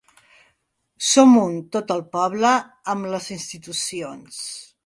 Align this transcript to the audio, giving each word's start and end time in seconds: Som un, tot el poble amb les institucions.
Som 1.09 1.35
un, 1.43 1.59
tot 1.77 1.93
el 1.97 2.03
poble 2.17 2.57
amb 2.95 3.11
les 3.15 3.31
institucions. 3.39 4.43